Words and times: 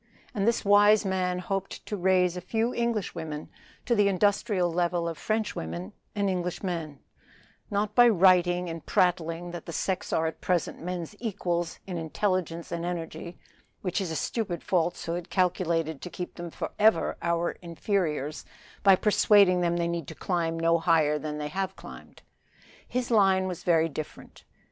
And 0.33 0.47
this 0.47 0.65
wise 0.65 1.05
man 1.05 1.37
hoped 1.37 1.85
to 1.85 1.95
raise 1.95 2.35
a 2.35 2.41
few 2.41 2.73
Englishwomen 2.73 3.49
to 3.85 3.93
the 3.93 4.07
industrial 4.07 4.73
level 4.73 5.07
of 5.07 5.15
Frenchwomen 5.15 5.93
and 6.15 6.27
Englishmen; 6.27 6.97
not 7.69 7.93
by 7.93 8.07
writing 8.09 8.67
and 8.67 8.83
prattling 8.83 9.51
that 9.51 9.67
the 9.67 9.71
sex 9.71 10.11
are 10.11 10.25
at 10.25 10.41
present 10.41 10.81
men's 10.81 11.15
equals 11.19 11.77
in 11.85 11.99
intelligence 11.99 12.71
and 12.71 12.83
energy, 12.83 13.37
which 13.83 14.01
is 14.01 14.09
a 14.09 14.15
stupid 14.15 14.63
falsehood 14.63 15.29
calculated 15.29 16.01
to 16.01 16.09
keep 16.09 16.33
them 16.33 16.49
forever 16.49 17.15
our 17.21 17.51
inferiors 17.61 18.43
by 18.81 18.95
persuading 18.95 19.61
them 19.61 19.77
they 19.77 19.87
need 19.87 20.11
climb 20.19 20.59
no 20.59 20.79
higher 20.79 21.19
than 21.19 21.37
they 21.37 21.49
have 21.49 21.75
climbed. 21.75 22.23
His 22.87 23.11
line 23.11 23.45
was 23.47 23.61
very 23.63 23.87
different. 23.87 24.45